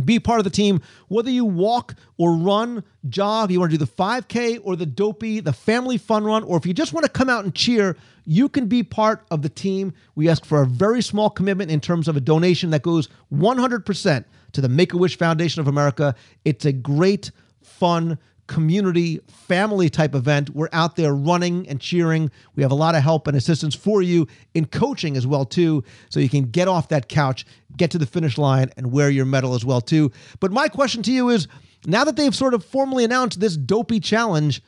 be 0.00 0.18
part 0.18 0.38
of 0.40 0.44
the 0.44 0.50
team, 0.50 0.80
whether 1.08 1.30
you 1.30 1.44
walk 1.44 1.94
or 2.16 2.34
run, 2.34 2.84
jog, 3.08 3.50
you 3.50 3.60
want 3.60 3.72
to 3.72 3.78
do 3.78 3.84
the 3.84 3.90
5K 3.90 4.60
or 4.62 4.76
the 4.76 4.86
dopey, 4.86 5.40
the 5.40 5.52
family 5.52 5.98
fun 5.98 6.24
run, 6.24 6.42
or 6.44 6.56
if 6.56 6.66
you 6.66 6.74
just 6.74 6.92
want 6.92 7.04
to 7.04 7.10
come 7.10 7.28
out 7.28 7.44
and 7.44 7.54
cheer, 7.54 7.96
you 8.24 8.48
can 8.48 8.66
be 8.66 8.82
part 8.82 9.24
of 9.30 9.42
the 9.42 9.48
team. 9.48 9.92
We 10.14 10.28
ask 10.28 10.44
for 10.44 10.62
a 10.62 10.66
very 10.66 11.02
small 11.02 11.30
commitment 11.30 11.70
in 11.70 11.80
terms 11.80 12.08
of 12.08 12.16
a 12.16 12.20
donation 12.20 12.70
that 12.70 12.82
goes 12.82 13.08
100% 13.32 14.24
to 14.52 14.60
the 14.60 14.68
Make 14.68 14.92
a 14.92 14.96
Wish 14.96 15.16
Foundation 15.16 15.60
of 15.60 15.68
America. 15.68 16.14
It's 16.44 16.64
a 16.64 16.72
great, 16.72 17.30
fun, 17.62 18.18
community 18.50 19.20
family 19.28 19.88
type 19.88 20.12
event. 20.12 20.50
We're 20.50 20.68
out 20.72 20.96
there 20.96 21.14
running 21.14 21.68
and 21.68 21.80
cheering. 21.80 22.32
We 22.56 22.64
have 22.64 22.72
a 22.72 22.74
lot 22.74 22.96
of 22.96 23.02
help 23.04 23.28
and 23.28 23.36
assistance 23.36 23.76
for 23.76 24.02
you 24.02 24.26
in 24.54 24.64
coaching 24.64 25.16
as 25.16 25.24
well 25.24 25.44
too, 25.44 25.84
so 26.08 26.18
you 26.18 26.28
can 26.28 26.46
get 26.50 26.66
off 26.66 26.88
that 26.88 27.08
couch, 27.08 27.46
get 27.76 27.92
to 27.92 27.98
the 27.98 28.06
finish 28.06 28.38
line 28.38 28.72
and 28.76 28.90
wear 28.90 29.08
your 29.08 29.24
medal 29.24 29.54
as 29.54 29.64
well 29.64 29.80
too. 29.80 30.10
But 30.40 30.50
my 30.50 30.66
question 30.66 31.00
to 31.04 31.12
you 31.12 31.28
is 31.28 31.46
now 31.86 32.02
that 32.02 32.16
they've 32.16 32.34
sort 32.34 32.52
of 32.52 32.64
formally 32.64 33.04
announced 33.04 33.38
this 33.38 33.56
dopey 33.56 34.00
challenge, 34.00 34.62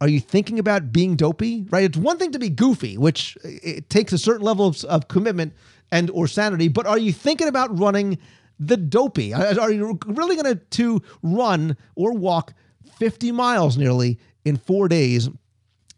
are 0.00 0.08
you 0.08 0.18
thinking 0.18 0.58
about 0.58 0.90
being 0.90 1.14
dopey? 1.14 1.66
Right? 1.68 1.84
It's 1.84 1.98
one 1.98 2.16
thing 2.16 2.32
to 2.32 2.38
be 2.38 2.48
goofy, 2.48 2.96
which 2.96 3.36
it 3.44 3.90
takes 3.90 4.14
a 4.14 4.18
certain 4.18 4.46
level 4.46 4.66
of, 4.66 4.82
of 4.84 5.08
commitment 5.08 5.52
and 5.92 6.08
or 6.10 6.26
sanity, 6.26 6.68
but 6.68 6.86
are 6.86 6.98
you 6.98 7.12
thinking 7.12 7.48
about 7.48 7.78
running 7.78 8.16
the 8.58 8.78
dopey? 8.78 9.34
Are 9.34 9.70
you 9.70 9.98
really 10.06 10.36
going 10.36 10.56
to 10.56 10.64
to 10.64 11.02
run 11.22 11.76
or 11.96 12.14
walk 12.14 12.54
50 12.98 13.32
miles 13.32 13.76
nearly 13.76 14.18
in 14.44 14.56
four 14.56 14.88
days. 14.88 15.28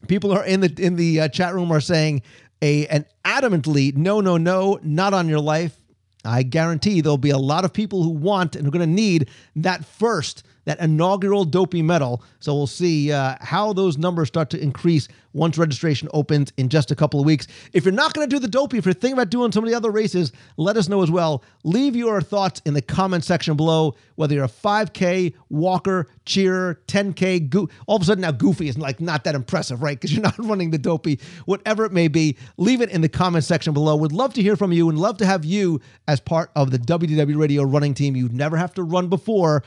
People 0.06 0.32
are 0.32 0.44
in 0.44 0.60
the 0.60 0.74
in 0.78 0.96
the 0.96 1.20
uh, 1.20 1.28
chat 1.28 1.54
room 1.54 1.72
are 1.72 1.80
saying 1.80 2.22
a 2.62 2.86
an 2.86 3.04
adamantly 3.24 3.96
no 3.96 4.20
no 4.20 4.36
no 4.36 4.78
not 4.82 5.14
on 5.14 5.28
your 5.28 5.40
life. 5.40 5.78
I 6.24 6.42
guarantee 6.42 7.00
there'll 7.00 7.18
be 7.18 7.30
a 7.30 7.38
lot 7.38 7.64
of 7.64 7.72
people 7.72 8.02
who 8.02 8.10
want 8.10 8.56
and 8.56 8.66
are 8.66 8.70
going 8.70 8.86
to 8.86 8.92
need 8.92 9.30
that 9.56 9.84
first 9.84 10.42
that 10.68 10.78
inaugural 10.80 11.44
Dopey 11.44 11.80
medal. 11.80 12.22
So 12.40 12.54
we'll 12.54 12.66
see 12.66 13.10
uh, 13.10 13.36
how 13.40 13.72
those 13.72 13.96
numbers 13.96 14.28
start 14.28 14.50
to 14.50 14.60
increase 14.62 15.08
once 15.32 15.56
registration 15.56 16.08
opens 16.12 16.52
in 16.58 16.68
just 16.68 16.90
a 16.90 16.94
couple 16.94 17.18
of 17.20 17.24
weeks. 17.24 17.46
If 17.72 17.84
you're 17.84 17.92
not 17.92 18.12
going 18.12 18.28
to 18.28 18.36
do 18.36 18.38
the 18.38 18.48
Dopey, 18.48 18.76
if 18.76 18.84
you're 18.84 18.92
thinking 18.92 19.14
about 19.14 19.30
doing 19.30 19.50
some 19.50 19.64
of 19.64 19.70
the 19.70 19.76
other 19.76 19.90
races, 19.90 20.30
let 20.58 20.76
us 20.76 20.88
know 20.88 21.02
as 21.02 21.10
well. 21.10 21.42
Leave 21.64 21.96
your 21.96 22.20
thoughts 22.20 22.60
in 22.66 22.74
the 22.74 22.82
comment 22.82 23.24
section 23.24 23.56
below, 23.56 23.94
whether 24.16 24.34
you're 24.34 24.44
a 24.44 24.48
5K, 24.48 25.34
walker, 25.48 26.08
cheer, 26.26 26.80
10K, 26.86 27.48
go- 27.48 27.68
all 27.86 27.96
of 27.96 28.02
a 28.02 28.04
sudden 28.04 28.22
now 28.22 28.32
Goofy 28.32 28.68
is 28.68 28.76
like 28.76 29.00
not 29.00 29.24
that 29.24 29.34
impressive, 29.34 29.82
right? 29.82 29.98
Because 29.98 30.12
you're 30.12 30.22
not 30.28 30.38
running 30.38 30.70
the 30.70 30.78
Dopey, 30.78 31.18
whatever 31.46 31.86
it 31.86 31.92
may 31.92 32.08
be. 32.08 32.36
Leave 32.58 32.82
it 32.82 32.90
in 32.90 33.00
the 33.00 33.08
comment 33.08 33.44
section 33.44 33.72
below. 33.72 33.96
Would 33.96 34.12
love 34.12 34.34
to 34.34 34.42
hear 34.42 34.56
from 34.56 34.72
you 34.72 34.90
and 34.90 34.98
love 34.98 35.16
to 35.18 35.26
have 35.26 35.46
you 35.46 35.80
as 36.06 36.20
part 36.20 36.50
of 36.54 36.70
the 36.70 36.78
WDW 36.78 37.38
Radio 37.38 37.62
running 37.62 37.94
team. 37.94 38.16
You'd 38.16 38.34
never 38.34 38.56
have 38.56 38.74
to 38.74 38.82
run 38.82 39.08
before. 39.08 39.62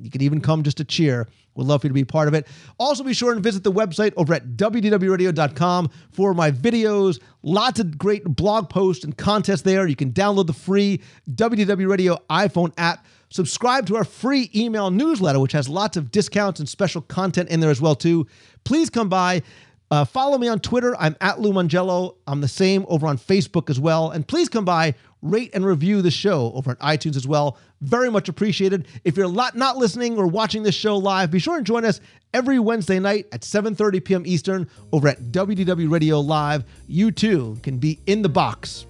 You 0.00 0.10
could 0.10 0.22
even 0.22 0.40
come 0.40 0.62
just 0.62 0.78
to 0.78 0.84
cheer. 0.84 1.28
We'd 1.54 1.66
love 1.66 1.82
for 1.82 1.86
you 1.86 1.90
to 1.90 1.94
be 1.94 2.04
part 2.04 2.28
of 2.28 2.34
it. 2.34 2.46
Also, 2.78 3.04
be 3.04 3.12
sure 3.12 3.32
and 3.32 3.42
visit 3.42 3.62
the 3.62 3.72
website 3.72 4.14
over 4.16 4.32
at 4.32 4.56
WDWRadio.com 4.56 5.90
for 6.10 6.32
my 6.32 6.50
videos. 6.50 7.20
Lots 7.42 7.78
of 7.78 7.98
great 7.98 8.24
blog 8.24 8.70
posts 8.70 9.04
and 9.04 9.16
contests 9.16 9.62
there. 9.62 9.86
You 9.86 9.96
can 9.96 10.12
download 10.12 10.46
the 10.46 10.54
free 10.54 11.00
WDW 11.30 11.88
Radio 11.88 12.16
iPhone 12.30 12.72
app. 12.78 13.04
Subscribe 13.28 13.86
to 13.86 13.96
our 13.96 14.04
free 14.04 14.50
email 14.54 14.90
newsletter, 14.90 15.40
which 15.40 15.52
has 15.52 15.68
lots 15.68 15.96
of 15.96 16.10
discounts 16.10 16.60
and 16.60 16.68
special 16.68 17.02
content 17.02 17.48
in 17.50 17.60
there 17.60 17.70
as 17.70 17.80
well 17.80 17.94
too. 17.94 18.26
Please 18.64 18.88
come 18.90 19.08
by. 19.08 19.42
Uh, 19.90 20.06
follow 20.06 20.38
me 20.38 20.48
on 20.48 20.58
Twitter. 20.58 20.96
I'm 20.98 21.14
at 21.20 21.38
Lou 21.38 21.52
Mongello. 21.52 22.16
I'm 22.26 22.40
the 22.40 22.48
same 22.48 22.86
over 22.88 23.06
on 23.06 23.18
Facebook 23.18 23.68
as 23.68 23.78
well. 23.78 24.10
And 24.10 24.26
please 24.26 24.48
come 24.48 24.64
by, 24.64 24.94
rate 25.20 25.50
and 25.52 25.66
review 25.66 26.00
the 26.00 26.10
show 26.10 26.50
over 26.54 26.70
on 26.70 26.76
iTunes 26.76 27.14
as 27.14 27.26
well. 27.26 27.58
Very 27.82 28.10
much 28.10 28.28
appreciated. 28.28 28.86
If 29.02 29.16
you're 29.16 29.30
not 29.30 29.76
listening 29.76 30.16
or 30.16 30.28
watching 30.28 30.62
this 30.62 30.74
show 30.74 30.96
live, 30.96 31.32
be 31.32 31.40
sure 31.40 31.56
and 31.56 31.66
join 31.66 31.84
us 31.84 32.00
every 32.32 32.60
Wednesday 32.60 33.00
night 33.00 33.26
at 33.32 33.40
7:30 33.40 34.04
p.m. 34.04 34.22
Eastern 34.24 34.68
over 34.92 35.08
at 35.08 35.20
WDW 35.32 35.90
Radio 35.90 36.20
Live. 36.20 36.64
You 36.86 37.10
too 37.10 37.58
can 37.62 37.78
be 37.78 37.98
in 38.06 38.22
the 38.22 38.28
box 38.28 38.86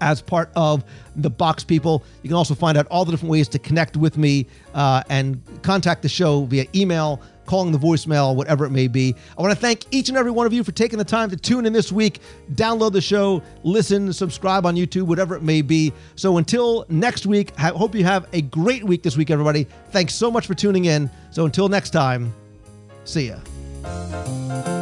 as 0.00 0.22
part 0.22 0.50
of 0.54 0.84
the 1.16 1.28
box 1.28 1.64
people 1.64 2.04
you 2.22 2.28
can 2.28 2.36
also 2.36 2.54
find 2.54 2.78
out 2.78 2.86
all 2.86 3.04
the 3.04 3.10
different 3.10 3.30
ways 3.30 3.48
to 3.48 3.58
connect 3.58 3.96
with 3.96 4.16
me 4.16 4.46
uh, 4.74 5.02
and 5.10 5.42
contact 5.62 6.02
the 6.02 6.08
show 6.08 6.44
via 6.44 6.64
email 6.74 7.20
calling 7.46 7.72
the 7.72 7.78
voicemail 7.78 8.34
whatever 8.34 8.64
it 8.64 8.70
may 8.70 8.88
be. 8.88 9.14
I 9.36 9.42
want 9.42 9.52
to 9.52 9.60
thank 9.60 9.84
each 9.90 10.08
and 10.08 10.18
every 10.18 10.30
one 10.30 10.46
of 10.46 10.52
you 10.52 10.64
for 10.64 10.72
taking 10.72 10.98
the 10.98 11.04
time 11.04 11.30
to 11.30 11.36
tune 11.36 11.66
in 11.66 11.72
this 11.72 11.92
week. 11.92 12.20
Download 12.54 12.92
the 12.92 13.00
show 13.00 13.42
listen 13.62 14.12
subscribe 14.12 14.66
on 14.66 14.76
youtube 14.76 15.02
whatever 15.02 15.34
it 15.34 15.42
may 15.42 15.62
be. 15.62 15.92
So 16.16 16.38
until 16.38 16.84
next 16.88 17.26
week 17.26 17.52
i 17.58 17.68
hope 17.68 17.94
you 17.94 18.04
have 18.04 18.26
a 18.32 18.42
great 18.42 18.84
week 18.84 19.02
this 19.02 19.16
week 19.16 19.30
everybody. 19.30 19.66
Thanks 19.90 20.14
so 20.14 20.30
much 20.30 20.46
for 20.46 20.54
tuning 20.54 20.86
in. 20.86 21.10
So 21.30 21.44
until 21.44 21.68
next 21.68 21.90
time 21.90 22.32
see 23.04 23.28
ya 23.28 24.81